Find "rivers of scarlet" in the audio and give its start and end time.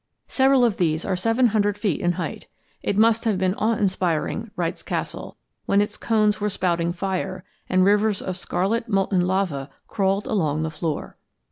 7.85-8.89